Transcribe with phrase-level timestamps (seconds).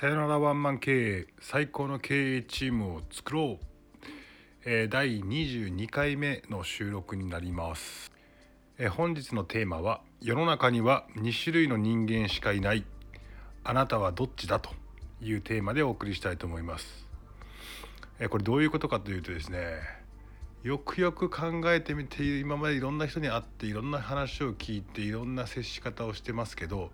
[0.00, 3.66] さよならワンマン経営最高の経営チームを作ろう、
[4.64, 8.12] えー、第22回目の収録になります、
[8.78, 12.84] えー、本日のテーマは世の中には2種類の人間しかいない。
[13.64, 14.70] あなたはどっちだと
[15.20, 17.08] いうテーマでお送りしたいと思います、
[18.20, 19.80] えー、これどういうことかというとですね
[20.62, 26.92] よくよく考えてみて今までいろんな人に会っていろんな話を聞いていろんな接し方をしてますけど、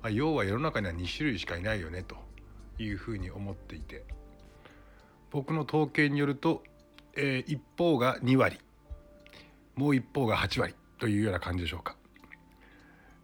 [0.00, 2.25] まあ、要は世の中には2種類しかいないよねと。
[2.78, 4.04] いうふうに思っていて。
[5.30, 6.62] 僕の統計によると、
[7.14, 8.58] えー、一方が2割。
[9.74, 10.74] もう一方が8割。
[10.98, 11.96] というような感じでしょうか。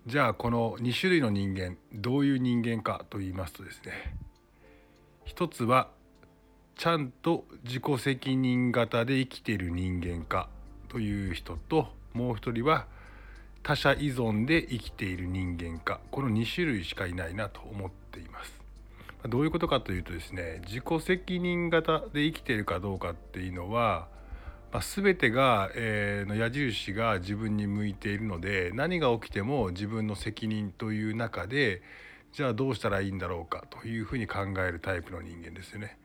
[0.07, 4.17] じゃあこの2種類の人間どういう人間かと言いますとですね。
[5.25, 5.89] 一つは
[6.77, 10.49] ちゃんと自己責任型で生きている人間か
[10.89, 12.87] という人ともう一人は
[13.63, 16.01] 他者依存で生きている人間か。
[16.11, 18.62] この2種類しかいないなと思っています。
[19.29, 24.09] どういうことかというとですね自己責任型で生きているかどうかっていうのは、
[24.73, 31.83] まあ、全てが、えー、の矢印が自分に向いているので何が起きても自分の責任という中で
[32.33, 35.99] じゃあどうしたらいいんだろうかというふうに考えるタイプの人間ですよね。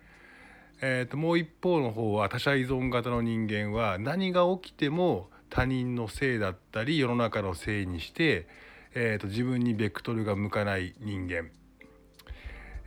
[0.80, 8.48] えーと、もう一方の方は他者依存型の人間は何が起きても他人のせいだったり世の中のせいにして、
[8.94, 11.50] えーと、自分にベクトルが向かない人間、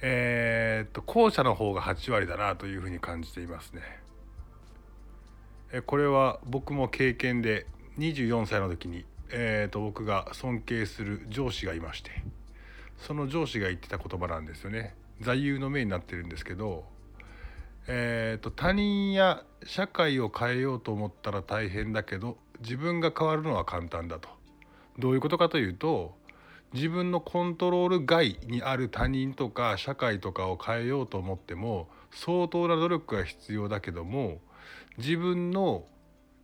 [0.03, 3.83] えーと、後者の方が8割だなというふうに感じていますね。
[5.73, 7.67] えこれは僕も経験で
[7.99, 12.11] 24歳の時に、えー、と僕が尊敬する上司がいまして
[12.97, 14.95] その上司が言ってた言葉なんですよね。
[15.21, 16.85] 座右の銘になってるんですけど
[17.93, 24.29] えーと、他人や社会を変えようと思ったら大変だけど自分が変わるのは簡単だと。
[24.99, 26.15] どういうことかというと
[26.73, 34.39] 自分のコントロール外にある他人とか社会とかを変えようと思っても相当な努力が必要だけども
[34.99, 35.85] 自分の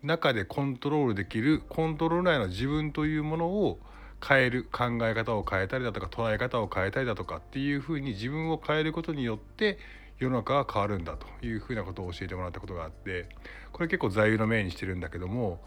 [0.02, 3.78] 中でコントロールできるコントロール内の自分というものを
[4.26, 9.78] 変える考え方を変えたりだとか捉え方を変えたりだとかっていうふうに自分を変えることによって
[10.18, 13.28] 世の中が変わるんだというふうなことを教えてもらったことがあって
[13.72, 15.60] これ結構座右の銘にしてるんだけども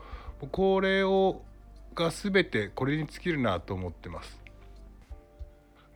[0.51, 1.43] これを
[1.95, 4.48] が全てこれに尽きるなと思ってます。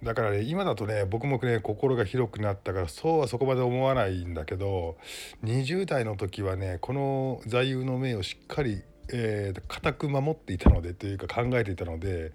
[0.04, 4.98] だからね今だとね僕もね心が広くなったからそうはそこまで思わないんだけど
[5.44, 8.82] 20代の時はねこの座右の銘をしっかり、
[9.12, 12.34] えー、固く守っていたのでというか考えていたので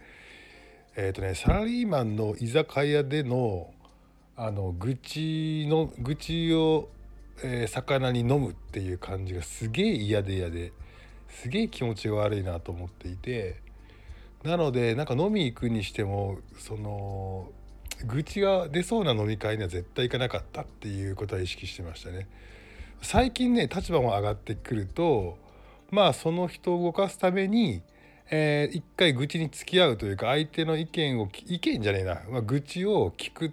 [0.96, 3.70] えっ、ー、とねサラリーマンの居酒屋での
[4.36, 6.88] あの愚痴の愚痴を、
[7.42, 10.72] えー、魚に飲むっていう感じがすげえ嫌で嫌で
[11.28, 13.56] すげえ気持ちが悪いなと思っていて
[14.44, 17.50] なのでなんか飲み行くにしてもその
[18.06, 22.26] 愚痴が出そうな飲み会には絶対行かなかったっていうことは意識してましたね。
[23.03, 25.38] 最近ね立場も上がってくると
[25.91, 27.82] まあその人を動かすために、
[28.31, 33.50] えー、一回愚痴に付き合うというか相手の意見を意見じゃねえな、まあ、愚痴を聞くっ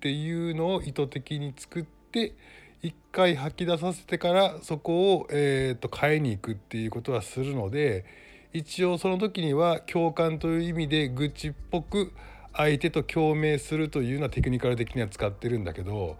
[0.00, 2.34] ていうのを意図的に作って
[2.82, 8.04] 一回吐き出させてからそこを、えーと、変えに行くっていうことはするので
[8.52, 12.12] 一応その時には共感という意味で愚痴っぽく
[12.52, 16.16] 相手と共鳴するというようなテクニカル的には使ってるんだけど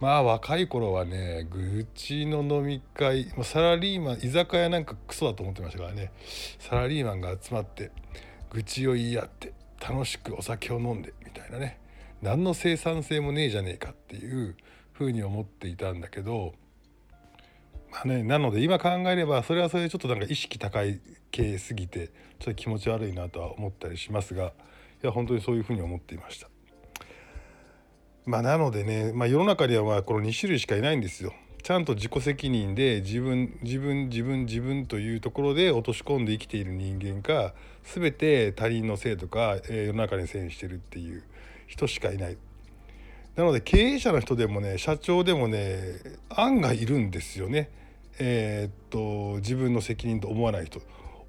[0.00, 6.10] まあ若い頃はね愚痴の飲み会サラリーマン居酒屋なんかクソだと思ってましたからね。
[6.58, 7.90] サラリーマンが集まって
[8.50, 11.78] 愚痴を言い合って楽しくお酒を飲んでみたいなね。
[12.22, 14.56] 何の生産性もねえじゃねえかっていう
[14.92, 16.54] ふうに思っていたんだけど
[17.90, 22.08] まあねなので今考えればそれはそれでちょっとなんか意識高い系すぎて
[22.38, 24.52] ちょっと気持ち悪いなとは思ったりしますが
[25.02, 26.48] や本当にそういうふうに思っていました。
[28.26, 31.32] まあ、なのでね、まあ、世の中にはまあこの2種類しかいないんですよ。
[31.62, 41.22] ちゃんと自己責任で自分自分自分自分というところで落とし込んで生きている人間か全て他人のせいとか、えー、世の中にせいにしてるっていう
[41.66, 42.38] 人しかいない
[43.36, 45.80] なので経営者の人でもね社長でもね
[46.30, 47.70] 案外いるんですよね
[48.18, 50.80] えー、っと自分の責任と思わない人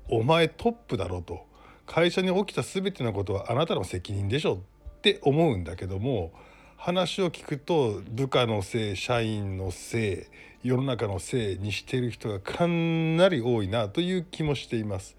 [0.09, 1.45] お前トップだろと
[1.93, 4.61] 会社に起きた全てのことはあなたの責任でしょ
[4.99, 6.31] って思うんだけども
[6.77, 10.29] 話を聞くと部下のせい社員のせ
[10.63, 15.17] い世の中のせいにしている人がかなり多いなという気もしています。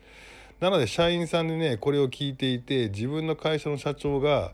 [0.61, 4.53] なので社員さんでねこれを聞いていて自分の会社の社長が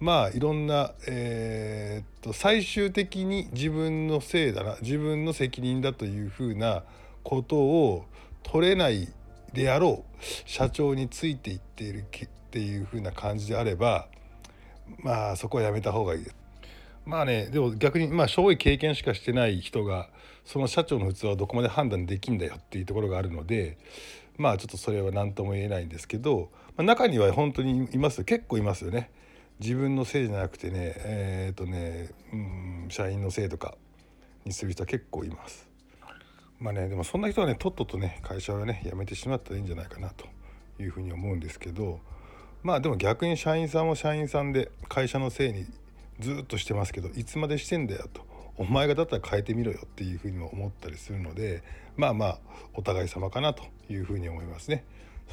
[0.00, 6.82] まあいろんな、えー、っと最終的に自分のせいだな自分の責任だというふうな
[7.22, 8.06] ことを
[8.42, 9.12] 取れない
[9.52, 14.08] であろう社長についていっているっていうふうな感じであれば
[14.98, 16.36] まあそこはやめた方がいいです。
[17.04, 20.08] まあねでも逆にまあ正直経験しかしてない人が
[20.44, 23.78] その社長の普通はどこまで判断できんだよっていうところがあるので
[24.38, 29.10] まあちょっとそれは何とも言えないんですけど、まあ、中には本当にいます結構いますよね。
[29.60, 33.76] 自分のせいじゃなくてねえっ、ー、とねうん社員のせいとか
[34.44, 35.71] にする人は結構います。
[36.62, 40.26] まあねでもそんな人はねとっととね会社をね辞めてしまったらいいんじゃないかなと
[40.80, 41.98] いうふうに思うんですけど
[42.62, 45.66] まあでも逆に社員さんも社員さんで会社のせいに
[46.20, 48.24] ずっとしてますけどいつまでしてんだよと
[48.56, 51.64] お前がだったら変えてみろよっていうふうにも思ったりするので
[51.96, 52.38] まあまあ
[52.74, 54.84] お互い様かなというふうに思いますね。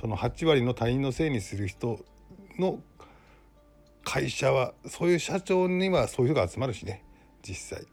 [0.01, 1.99] その8割の他人のせいにする人
[2.57, 2.79] の
[4.03, 7.03] 会社はそういう社長にはそういう人が集まるしね
[7.43, 7.85] 実際。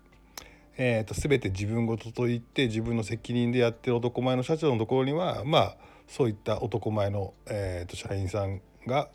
[0.78, 5.76] えーと、全て自分事と言って自分の責任でやってる男前の社長のところにはまあ
[6.06, 9.08] そういった男前の、えーと社員さんが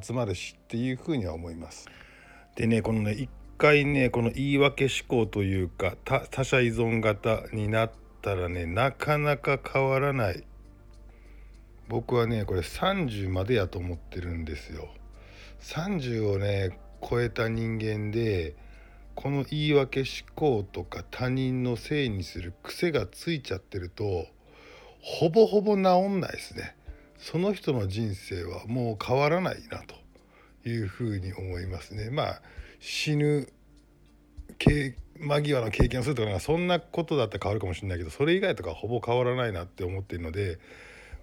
[0.00, 1.88] 集まるしっていうふうには思います。
[2.56, 3.28] でねこのね一
[3.58, 7.90] 回ねこの言い訳思考というか他者依存型になっ
[8.22, 10.44] たらねなかなか変わらない
[11.88, 14.88] 僕はねこれ30までやと思ってるんですよ。
[15.60, 16.78] 30をね
[17.08, 18.56] 超えた人間で
[19.16, 24.26] この言い訳思考とか他人のせいにする癖がついちゃってると
[25.00, 26.76] ほぼほぼ治んないですね。
[27.18, 29.82] その人の人生はもう変わらないな
[30.62, 32.10] というふうに思いますね。
[32.10, 32.42] まあ
[32.78, 33.48] 死ぬ
[35.18, 40.58] 間際の経験をするとかそんなことだって変わるかもしれないけどそれ以外とかほぼ変わらないなって思っているので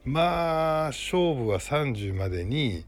[0.04, 2.86] まあ勝負は30までに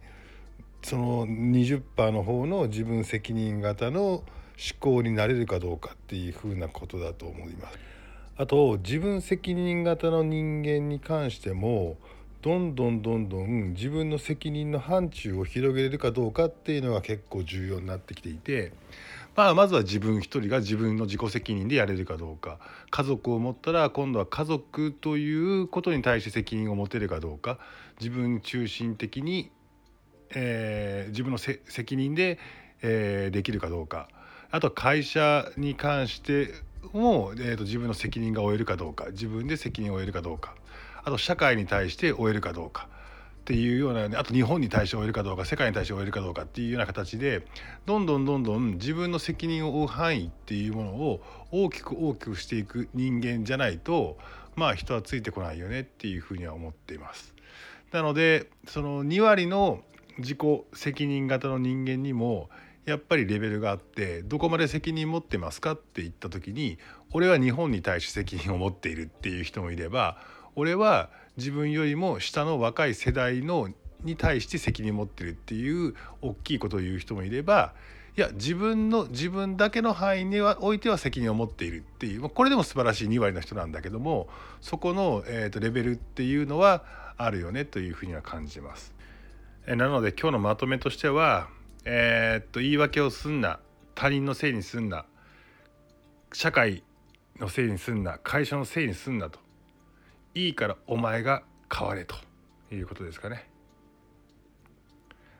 [0.83, 4.23] その20%の方の自分責任型の
[4.57, 7.77] 思考になれるかどうかっていうふうなことだと思います。
[8.37, 11.95] あと自分責任型の人間に関しても
[12.41, 18.71] どんどんどんどん自分の責任の範疇を広げれるかどうかっていうのが結構重要になってきていて、
[19.35, 22.59] まあ、まずは自分一人が自分の自己責任でやれるかどうか
[22.91, 27.57] 家族を持ったら今度は家族ということに対して責任を持てるかどうか
[27.99, 29.49] 自分中心的に、
[30.35, 32.37] えー、自分の責任で、
[32.83, 34.07] えー、できるかどうか
[34.55, 36.53] あと会社に関して
[36.93, 40.55] も、えーと自分の責任が負えるかどうか自分で責任を負えるかどうか。
[41.03, 42.87] あと社会に対して終えるかどうか
[43.41, 47.45] っていうようなあと日本に対して終えるかどうか世界に対して終えるかどうかっていうような形で
[47.85, 54.17] どんどんどんどん自分の責任を負う範囲っていうものを大きく大きくしていく人間じゃないと
[54.55, 57.35] まあ人はついてこないよねっていうふうには思っています。
[57.91, 59.83] なのでその2割の
[60.17, 60.37] 自己
[60.73, 62.49] 責任型の人間にも
[62.85, 66.77] やっぱりレベルがあってどこまで責任持ってますかって言った時に
[67.13, 70.17] 俺は日本に対して責任を持っているっていう人もいれば
[70.55, 73.69] 俺は自分よりも下の若い世代の
[74.03, 77.73] に対して責任を持ってるっていう大きいことを言う人もいれば
[78.17, 84.29] いや自分の自分だけの範囲においては責任を持っているっていうこれでも素晴らしい2割の人なんだけども
[84.61, 86.83] そこの、えー、とレベルっていうのは
[87.17, 88.93] あるよねというふうには感じます。
[89.67, 91.47] なので今日のまとめとしては、
[91.85, 93.59] えー、っと言い訳をすんな。
[93.93, 95.05] 他人のせいにすんな。
[96.33, 96.83] 社会
[97.39, 98.17] のせいにすんな。
[98.17, 99.39] 会社のせいにすんなと。
[100.33, 102.15] いいからお前が変われと。
[102.71, 103.47] いうことですかね。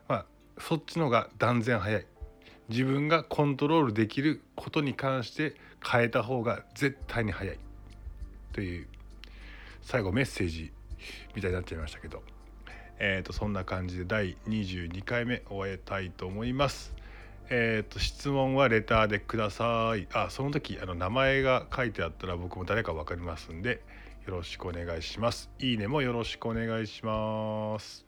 [0.08, 0.26] まあ
[0.58, 2.06] そっちのが断然早い。
[2.68, 7.58] 自分がコントロールできることに関して変えた方が絶対に早い。
[8.52, 8.86] という
[9.82, 10.72] 最後メッセージ
[11.34, 12.22] みたいになっちゃいましたけど、
[12.98, 16.94] えー、とそんな感じで第22回目終えたいと思います。
[17.48, 20.08] えーと、質問はレターでください。
[20.12, 23.82] あその時あの名前が書いてあったら僕も誰か分かりますんで
[24.26, 25.50] よろしくお願いします。
[25.58, 28.05] いいねもよろしくお願いします。